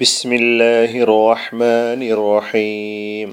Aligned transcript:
بسم 0.00 0.30
الله 0.32 0.90
الرحمن 1.02 2.00
الرحيم 2.10 3.28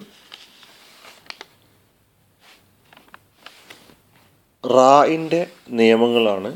റായിൻ്റെ 4.63 5.42
നിയമങ്ങളാണ് 5.70 6.52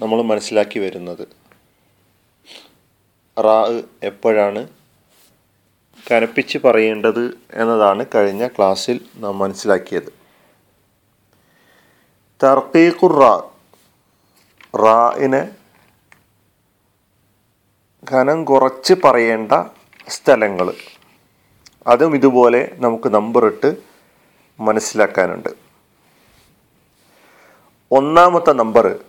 നമ്മൾ 0.00 0.18
മനസ്സിലാക്കി 0.22 0.78
വരുന്നത് 0.78 1.24
റാ 3.36 3.58
എപ്പോഴാണ് 4.02 4.62
കനപ്പിച്ച് 6.04 6.58
പറയേണ്ടത് 6.58 7.24
എന്നതാണ് 7.54 8.04
കഴിഞ്ഞ 8.14 8.46
ക്ലാസ്സിൽ 8.46 9.00
നാം 9.16 9.34
മനസ്സിലാക്കിയത് 9.38 10.10
തർക്കീഖുർ 12.40 13.14
റാ 13.18 13.34
റായിനെ 14.74 15.42
ഘനം 18.13 18.45
കുറച്ച് 18.45 18.93
പറയേണ്ട 19.03 19.51
സ്ഥലങ്ങൾ. 20.07 20.73
അതും 21.87 22.15
ഇതുപോലെ 22.15 22.71
നമുക്ക് 22.75 23.13
നമ്പർ 23.13 23.45
ഇട്ട് 23.45 23.75
മനസ്സിലാക്കാനുണ്ട്. 24.59 25.49
ഒന്നാമത്തെ 27.91 28.51
നമ്പർ 28.51 28.99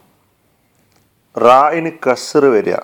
റായിന് 1.37 1.91
കസറ് 2.10 2.45
വരിക. 2.45 2.74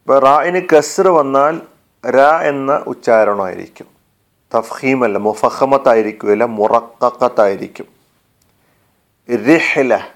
ഇപ്പോൾ 0.00 0.18
റായിന് 0.18 0.62
കസറ് 0.76 1.06
വന്നാൽ 1.06 1.60
ര 2.06 2.16
എന്ന 2.42 2.84
ഉച്ചാരണമായിരിക്കും. 2.86 3.86
തഫീമല്ല 4.54 5.18
മുഫഹമത്തായിരിക്കും 5.18 6.56
മുറക്കത്തായിരിക്കും 6.56 7.86
റിഹ്ല 9.30 10.15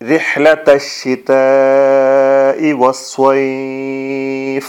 رحلة 0.00 0.66
الشتاء 0.76 2.60
والصيف 2.74 4.66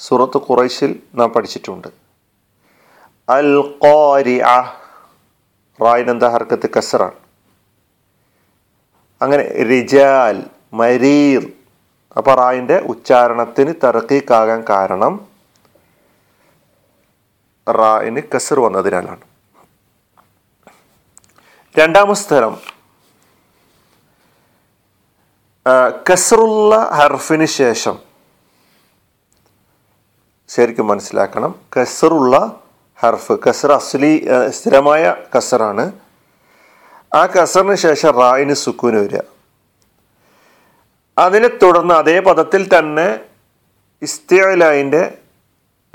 സൂറത്ത് 0.00 0.38
ഖുറൈശിൽ 0.44 0.90
നാം 1.14 1.28
പഠിച്ചിട്ടുണ്ട് 1.34 1.88
അൽ 3.28 3.50
ഖാരിഅ 3.84 4.54
റായിന് 5.80 6.10
എന്താ 6.10 6.28
ഹർക്കത്ത് 6.28 6.68
കസറാണ് 6.76 7.18
അങ്ങനെ 9.20 9.44
റിജാൽ 9.70 10.36
മരീർ 10.74 11.42
അപ്പോൾ 12.16 12.34
റായിൻ്റെ 12.40 12.76
ഉച്ചാരണത്തിന് 12.92 13.72
തറക്കീക്കാകാൻ 13.84 14.60
കാരണം 14.70 15.14
റായിന് 17.66 18.22
കസർ 18.32 18.58
വന്നതിനാലാണ് 18.60 19.24
രണ്ടാമത്തെ 21.74 22.22
സ്ഥലം 22.22 22.54
കസറുള്ള 26.11 26.89
ഹർഫിന് 26.93 27.45
ശേഷം. 27.45 27.99
ശരിക്കും 30.49 30.87
മനസ്സിലാക്കണം. 30.87 31.55
കസറുള്ള 31.79 32.59
ഹർഫ് 32.99 33.31
കസർ 33.49 33.71
അസ്ലി 33.71 34.27
സ്ഥിരമായ 34.49 35.15
കസറാണ്. 35.37 35.91
ആ 37.15 37.25
കസറിന് 37.25 37.75
ശേഷം 37.75 38.11
റായിന് 38.11 38.53
സുക്കൂന് 38.53 38.95
വരിക. 38.95 39.19
അതിനെ 41.17 41.47
തുടർന്ന് 41.47 41.93
അതേ 41.93 42.19
പദത്തിൽ 42.19 42.77
തന്നെ 42.77 43.19
ഇസ്തിയലായിന്റെ 44.01 45.17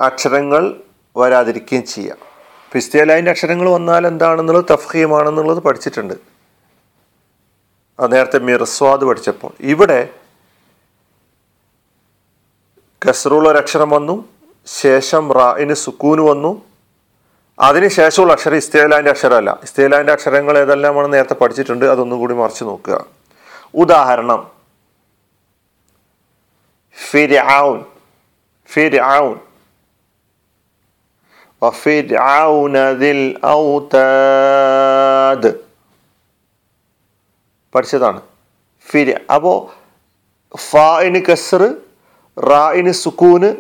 അക്ഷരങ്ങൾ 0.01 0.81
വരാതിരിക്കുകയും 1.17 1.87
ചെയ്യാം. 1.87 2.17
ഇസ്തിയലായിന്റെ 2.75 3.31
അക്ഷരങ്ങൾ 3.31 3.69
വന്നാൽ 3.69 4.07
എന്താണെന്നുള്ളത് 4.07 4.65
തഫീമാണെന്നുള്ളത് 4.73 5.59
പഠിച്ചിട്ടുണ്ട്. 5.59 6.32
നേരത്തെ 8.02 8.40
മിർസ്വാദ് 8.48 9.06
പഠിച്ചപ്പോൾ 9.06 9.52
ഇവിടെ 9.72 10.00
കസറുള്ള 13.02 13.48
ഒരു 13.50 13.60
അക്ഷരം 13.60 13.90
വന്നു 13.90 14.16
ശേഷം 14.68 15.26
റായിന് 15.38 15.76
സുക്കൂന് 15.84 16.24
വന്നു 16.28 16.52
അതിന് 17.58 17.90
ശേഷമുള്ള 17.90 18.32
അക്ഷരം 18.34 18.58
ഇസ്തേലാൻ്റെ 18.58 19.12
അക്ഷരമല്ല 19.12 19.52
ഇസ്തേലാൻ്റെ 19.64 20.14
അക്ഷരങ്ങൾ 20.14 20.56
ഏതെല്ലാമാണ് 20.58 21.08
നേരത്തെ 21.14 21.36
പഠിച്ചിട്ടുണ്ട് 21.36 21.86
അതൊന്നും 21.86 22.20
കൂടി 22.20 22.36
മറിച്ച് 22.42 22.66
നോക്കുക 22.66 22.98
ഉദാഹരണം 23.76 24.42
ഫിർഔൻ 26.98 27.78
ഫിർഔൻ 28.70 29.36
وفرعون 31.62 32.76
ذي 32.94 33.12
الأوتاد 33.14 33.98
പഠിച്ചതാണ്. 37.75 38.21
ഫിരി 38.91 39.15
അപ്പോൾ 39.35 39.57
ഫായിന് 40.57 41.21
കസർ 41.27 41.75
റായിന് 42.39 42.93
സുക്കൂന് 42.93 43.57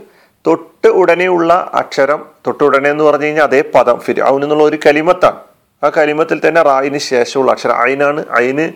തൊട്ട് 0.46 0.88
ഉടനെയുള്ള 0.88 1.70
അക്ഷരം 1.74 2.26
തൊട്ട് 2.46 2.64
ഉടനെ 2.64 2.90
എന്ന് 2.90 3.04
പറഞ്ഞു 3.04 3.24
കഴിഞ്ഞാൽ 3.24 3.44
അതേ 3.44 3.60
പദം 3.74 4.00
ഫിരി 4.00 4.20
എന്നുള്ള 4.20 4.64
ഒരു 4.64 4.78
കലിമത്താണ്. 4.86 5.40
ആ 5.84 5.88
കലിമത്തിൽ 5.88 6.48
തന്നെ 6.48 6.62
റായിന് 6.62 6.98
ശേഷമുള്ള 6.98 7.52
അക്ഷരം 7.52 7.76
അയിനാണ് 7.76 8.26
അയിന് 8.30 8.66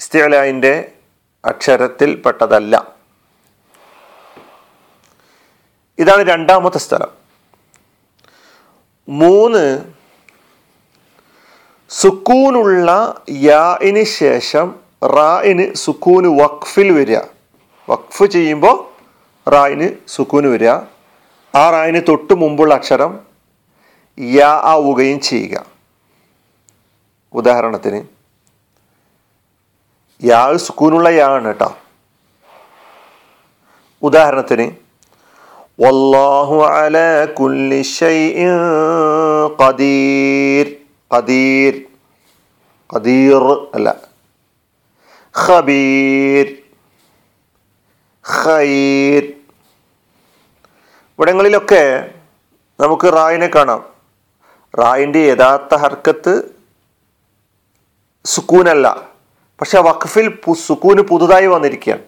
ഇസ്തിഅലായിന്റെ 0.00 0.92
അക്ഷരത്തിൽ 1.44 2.14
പെട്ടതല്ല. 2.14 2.96
ഇതാണ് 5.98 6.22
രണ്ടാമത്തെ 6.22 6.78
സ്ഥലം. 6.78 7.08
മൂന്ന് 9.08 9.84
സുക്കൂനുള്ള 12.00 13.14
യാഇന് 13.30 14.04
ശേഷം 14.04 14.74
റായിന് 15.04 15.74
സുക്കൂന് 15.74 16.40
വഖഫിൽ 16.40 16.92
വരിക. 16.92 17.18
വഖഫ് 17.90 18.24
ചെയ്യുമ്പോൾ 18.24 18.84
റായിന് 19.50 19.88
സുക്കൂന് 20.08 20.46
വരിക. 20.46 20.68
ആ 21.54 21.70
റായിന് 21.70 22.00
തൊട്ട് 22.08 22.34
മുമ്പുള്ള 22.34 22.74
അക്ഷരം 22.74 23.20
യാ 24.20 24.60
ആവുകയും 24.64 25.20
ചെയ്യുക. 25.20 25.66
ഉദാഹരണത്തിന് 27.34 28.02
യാ 30.24 30.56
സുക്കൂനുള്ള 30.56 31.08
യാ 31.08 31.26
ആണ് 31.26 31.44
കേട്ടോ. 31.44 31.76
ഉദാഹരണത്തിന് 34.02 34.70
വല്ലാഹു 35.82 36.62
അല 36.64 37.24
കുല്ലി 37.24 37.82
ഷൈഇൻ 37.82 38.52
ഖദീർ. 39.62 40.75
ഖദീർ. 41.14 41.82
ഖദീർ 42.94 43.68
അല്ല. 43.74 43.96
ഖബീർ. 45.46 46.56
ഖൈർ. 48.44 49.22
ഇവിടങ്ങളിലൊക്കെ 51.18 52.14
നമുക്ക് 52.80 53.12
റായിനെ 53.12 53.46
കാണാം. 53.46 53.84
റായിന്റെ 54.78 55.18
യഥാർത്ഥ 55.18 55.74
ഹർക്കത്ത് 55.74 56.56
സുക്കൂനല്ല. 58.24 59.08
പക്ഷെ 59.60 59.80
വഖഫിൽ 59.80 60.38
സുക്കൂന് 60.66 61.00
പുതുതായി 61.00 61.46
വന്നിരിക്കുകയാണ്. 61.46 62.02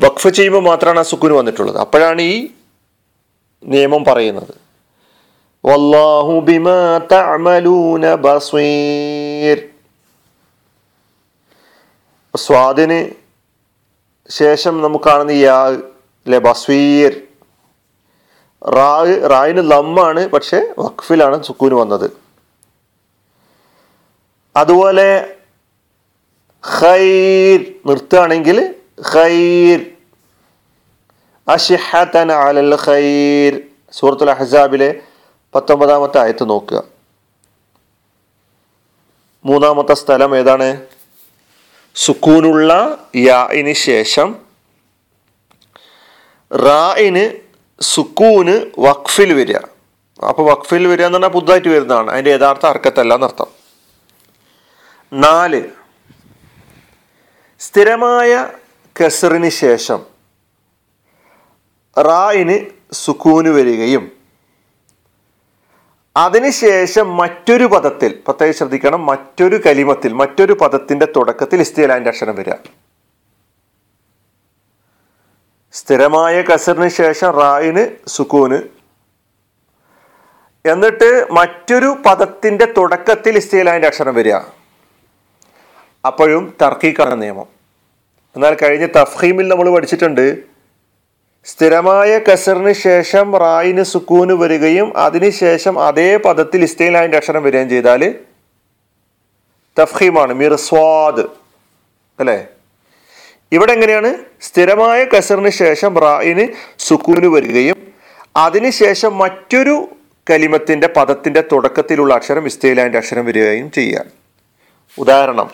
വഖഫ് 0.00 0.28
ചെയ്യുമ്പോൾ 0.28 0.62
മാത്രമാണ് 0.62 0.98
ആ 0.98 1.02
സുക്കൂന് 1.02 1.32
വന്നിട്ടുള്ളത്. 1.32 1.78
അപ്പോഴാണ് 1.78 2.22
ഈ 2.22 2.50
നിയമം 3.64 4.04
പറയുന്നത്. 4.04 4.65
വല്ലാഹു 5.68 6.34
ബിമാ 6.48 6.78
തഅമലൂന 7.12 8.04
ബസീർ. 8.24 9.58
സ്വാദിന് 12.34 12.98
ശേഷം 14.40 14.74
നമുക്ക് 14.84 15.04
കാണുന്ന 15.08 15.32
യാ 15.38 15.56
അല്ലെ 16.26 16.38
ബസ്വീർ 16.46 17.12
റായ് 18.76 19.16
റായിന് 19.32 19.62
ലമ്മാണ് 19.72 20.22
പക്ഷെ 20.34 20.60
വഖഫിലാണ് 20.82 21.36
സുക്കൂന് 21.48 21.76
വന്നത്. 21.80 22.06
അതുപോലെ 24.56 25.08
ഖൈർ 26.64 27.60
നിർത്തുകയാണെങ്കിൽ 27.88 28.58
ഖൈർ. 29.12 29.80
അഷിഹത്തൻ 31.48 32.30
അലൽ 32.44 32.72
ഖൈർ. 32.86 33.52
സൂറത്തുൽ 33.98 34.32
അഹ്സാബിലെ 34.36 34.90
പത്തൊമ്പതാമത്തെ 35.56 36.18
ആയത്ത് 36.20 36.50
നോക്കുക. 36.50 36.82
മൂന്നാമത്തെ 39.44 39.94
സ്ഥലം 39.94 40.36
ഏതാണ്? 40.36 40.86
സുക്കൂനുള്ള 41.94 42.98
യാഇന് 43.16 43.72
ശേഷം 43.72 44.36
റായിന് 46.52 47.40
സുക്കൂന് 47.80 48.70
വഖഫിൽ 48.78 49.32
വരിക. 49.32 49.56
അപ്പോൾ 50.24 50.50
വഖഫിൽ 50.50 50.86
വരിക 50.86 51.06
എന്ന് 51.06 51.18
പറഞ്ഞാൽ 51.18 51.40
പുതുതായിട്ട് 51.40 51.68
വരുന്നതാണ്. 51.68 52.10
അതിന്റെ 52.10 52.30
യഥാർത്ഥ 52.30 52.66
അർക്കത്തല്ല 52.66 53.14
എന്നർത്ഥം. 53.14 53.46
നാല് 55.12 55.64
സ്ഥിരമായ 57.60 58.50
കെസറിന് 59.02 59.48
ശേഷം 59.48 60.06
റായിന് 61.98 62.66
സുക്കൂന് 62.92 63.48
വരികയും 63.48 64.15
അതിനുശേഷം 66.16 67.16
മറ്റൊരു 67.16 67.64
പദത്തിൽ 67.64 68.22
പ്രത്യേകം 68.26 68.54
ശ്രദ്ധിക്കണം 68.54 69.06
മറ്റൊരു 69.06 69.60
കലിമത്തിൽ 69.66 70.12
മറ്റൊരു 70.12 70.52
പദത്തിന്റെ 70.52 71.06
തുടക്കത്തിൽ 71.16 71.60
ഇസ്തിയലാന്റെ 71.60 72.10
അക്ഷരം 72.10 72.36
വരിക. 72.36 72.52
സ്ഥിരമായ 75.72 76.42
കസറിന് 76.42 76.88
ശേഷം 76.88 77.30
റായിന് 77.30 78.08
സുക്കൂന്. 78.08 78.58
എന്നിട്ട് 80.68 81.26
മറ്റൊരു 81.32 81.96
പദത്തിന്റെ 82.06 82.64
തുടക്കത്തിൽ 82.64 83.36
ഇസ്തിയലാന്റെ 83.36 83.86
അക്ഷരം 83.86 84.14
വരിക. 84.14 84.34
അപ്പോഴും 86.06 86.56
തർക്കിക്കാണ് 86.62 87.22
നിയമം. 87.22 87.46
എന്നാൽ 88.36 88.56
കഴിഞ്ഞ 88.62 88.86
തഫീമിൽ 88.86 89.48
നമ്മൾ 89.48 89.74
പഠിച്ചിട്ടുണ്ട് 89.74 90.55
സ്ഥിരമായ 91.47 92.11
കസറിന് 92.27 92.73
ശേഷം 92.81 93.27
റായിന് 93.43 93.83
സുക്കൂന് 93.91 94.33
വരികയും 94.41 94.87
അതിനുശേഷം 95.05 95.75
അതേ 95.85 96.09
പദത്തിൽ 96.25 96.63
ഇസ്തീലാൻ്റെ 96.63 97.17
അക്ഷരം 97.17 97.43
വരികയും 97.43 97.69
ചെയ്താൽ 97.69 98.01
തഫീമാണ് 99.77 100.33
മിർസ്വാദ് 100.33 101.25
അല്ലേ 102.19 102.37
ഇവിടെ 103.51 103.71
എങ്ങനെയാണ് 103.71 104.11
സ്ഥിരമായ 104.47 104.99
കസറിന് 105.13 105.51
ശേഷം 105.61 105.93
റായിന് 106.03 106.45
സുക്കൂന് 106.87 107.29
വരികയും 107.35 107.79
അതിനുശേഷം 108.35 109.11
മറ്റൊരു 109.17 109.75
കലിമത്തിന്റെ 110.27 110.87
പദത്തിന്റെ 110.97 111.41
തുടക്കത്തിലുള്ള 111.51 112.11
അക്ഷരം 112.13 112.45
ഇസ്തീലാൻ്റെ 112.47 112.97
അക്ഷരം 112.97 113.25
വരികയും 113.29 113.67
ചെയ്യുക 113.71 114.05
ഉദാഹരണം 114.97 115.49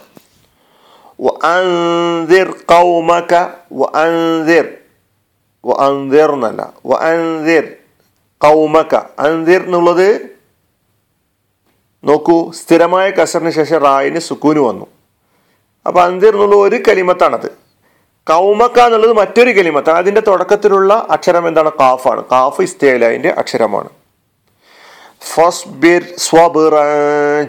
وأنذر 1.20 2.48
قومك 2.68 3.32
وأنذر 3.72 4.66
വ 5.65 5.73
വ 6.87 6.99
എന്നുള്ളത് 9.65 10.33
നോക്കൂ 12.05 12.53
സ്ഥിരമായ 12.53 13.11
കസറിന് 13.11 13.51
ശേഷം 13.51 13.79
റായിന് 13.79 14.19
സുക്കൂന് 14.19 14.59
വന്നു. 14.59 14.87
അപ്പോൾ 15.87 16.05
അന്തിർ 16.05 16.33
എന്നുള്ള 16.35 16.57
ഒരു 16.57 16.83
കലിമത്താണത്. 16.89 17.47
കൗമക്ക 18.29 18.81
എന്നുള്ളത് 18.81 19.13
മറ്റൊരു 19.13 19.51
കലിമത്താണ് 19.51 19.99
അതിന്റെ 19.99 20.21
തുടക്കത്തിലുള്ള 20.21 21.07
അക്ഷരം 21.11 21.49
എന്താണ്? 21.49 21.71
കാഫാണ്. 21.81 22.25
കാഫ് 22.33 22.63
ഇസ്തേലിന്റെ 22.63 23.29
അക്ഷരമാണ്. 23.29 23.89
ഫസ്ബിർ 25.35 26.03
സ്വബിറ 26.19 26.75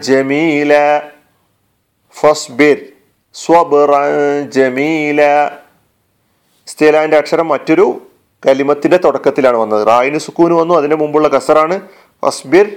ജമീല. 0.00 0.72
ജമീല. 4.50 5.20
ഇസ്തേലാന്റെ 6.66 7.16
അക്ഷരം 7.16 7.48
മറ്റൊരു 7.48 8.06
കലിമത്തിന്റെ 8.46 8.96
തുടക്കത്തിലാണ് 8.96 9.56
വന്നത്. 9.56 9.86
റായിന് 9.86 10.18
സുക്കൂന് 10.18 10.52
വന്നു. 10.52 10.74
അതിന് 10.74 10.94
മുമ്പുള്ള 10.94 11.28
കസറാണ് 11.28 11.80
ഫസ്ബിർ 12.24 12.76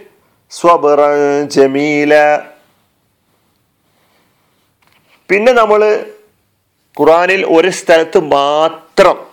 സ്വബിറ 0.52 0.98
ജമീല. 1.44 2.40
പിന്നെ 5.30 5.52
നമ്മൾ 5.52 6.06
ഖുറാനിൽ 7.00 7.46
ഒരു 7.46 7.70
സ്ഥലത്ത് 7.70 8.20
മാത്രം 8.20 9.26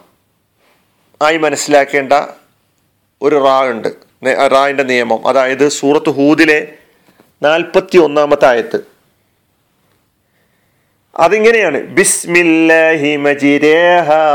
ആയി 1.22 1.36
മനസ്സിലാക്കേണ്ട 1.36 2.12
ഒരു 3.22 3.44
റാ 3.44 3.66
ഉണ്ട്. 3.66 3.88
റായിന്റെ 4.52 4.82
നിയമം. 4.82 5.28
അതായത് 5.28 5.68
സൂറത്ത് 5.68 6.10
ഹൂദിലെ 6.10 6.72
നാൽപ്പത്തി 7.42 7.98
ഒന്നാമത്തെ 7.98 8.46
ആയത്ത്. 8.46 8.93
അതിങ്ങനെയാണ്. 11.16 11.80
ബിസ്മില്ലാഹി 11.80 13.16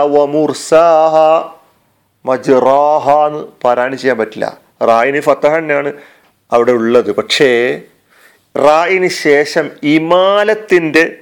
വ 0.04 0.26
മുർസാഹ. 0.26 1.16
എന്ന് 3.28 3.46
പാരായണം 3.64 3.98
ചെയ്യാൻ 3.98 4.18
പറ്റില്ല. 4.18 4.58
റായിന് 4.84 5.20
ഫത്തഹ 5.20 5.58
തന്നെയാണ് 5.58 5.94
അവിടെ 6.52 6.72
ഉള്ളത്. 6.72 7.16
പക്ഷേ 7.16 7.81
റായിന് 8.58 9.08
ശേഷം 9.08 9.70
ഇമാലത്തിന്റെ 9.84 11.16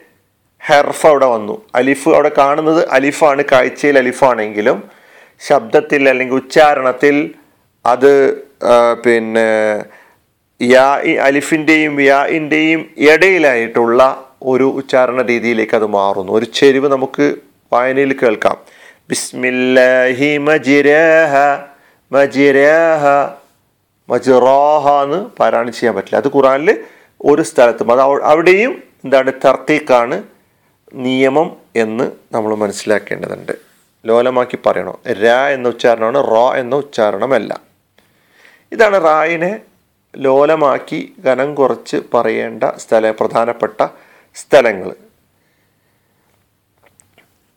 ഹെർഫ് 0.66 1.08
അവിടെ 1.08 1.26
വന്നു. 1.26 1.62
അലിഫ് 1.76 2.10
അവിടെ 2.10 2.32
കാണുന്നത് 2.38 2.90
അലിഫാണ്. 2.92 3.44
കാഴ്ചയിൽ 3.52 3.98
അലിഫാണെങ്കിലും 3.98 4.84
ശബ്ദത്തിൽ 5.48 6.10
അല്ലെങ്കിൽ 6.10 6.36
ഉച്ചാരണത്തിൽ 6.36 7.34
അത് 7.86 8.38
പിന്നെ 9.06 9.84
യാ 10.62 11.02
അലിഫിന്റെയും 11.22 12.02
യാഇന്റെയും 12.02 12.90
ഇടയിലായിട്ടുള്ള 12.98 14.27
ഒരു 14.48 14.64
ഉച്ചാരണ 14.64 15.22
രീതിയിലേക്ക് 15.22 15.76
അത് 15.76 15.86
മാറുന്നു. 15.86 16.34
ഒരു 16.34 16.46
ചെരിവ് 16.46 16.88
നമുക്ക് 16.92 17.36
വായനയിൽ 17.74 18.14
കേൾക്കാം. 18.14 18.58
ബിസ്മില്ലാഹി 19.10 20.38
മജിരേഹ 20.38 21.34
മജിരേഹ 22.12 23.04
മജിറാഹ 24.10 25.04
എന്ന് 25.04 25.18
പാരായണം 25.40 25.72
ചെയ്യാൻ 25.72 25.96
പറ്റില്ല. 25.96 26.16
അത് 26.16 26.28
ഖുറാനിൽ 26.36 26.84
ഒരു 27.26 27.42
സ്ഥലത്തും 27.42 27.92
അത് 27.92 28.02
അവിടെയും 28.24 28.84
എന്താണ് 29.04 29.32
തർക്കീക്കാണ് 29.46 30.24
നിയമം 30.94 31.56
എന്ന് 31.76 32.12
നമ്മൾ 32.32 32.56
മനസ്സിലാക്കേണ്ടതുണ്ട്. 32.56 33.52
ലോലമാക്കി 34.06 34.58
പറയണോ? 34.66 35.00
ര 35.08 35.26
എന്ന 35.28 35.68
ഉച്ചാരണമാണ് 35.70 36.28
റോ 36.32 36.56
എന്ന 36.56 36.76
ഉച്ചാരണമല്ല. 36.76 37.62
ഇതാണ് 38.72 39.04
റായിനെ 39.04 39.60
ലോലമാക്കി 40.18 41.14
ഘനം 41.26 41.56
കുറച്ച് 41.56 41.98
പറയേണ്ട 42.14 42.64
സ്ഥല 42.78 43.12
പ്രധാനപ്പെട്ട 43.12 43.88
സ്ഥലങ്ങൾ 44.42 44.90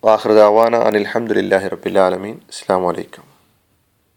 വാഹൃദാവാന 0.04 0.76
അനിൽഹമുല്ലാഹി 0.76 1.68
റബ്ബിൽ 1.68 1.98
ആലമീൻ. 1.98 2.36
അസ്സാം 2.36 2.82
വലൈക്കും 2.84 3.29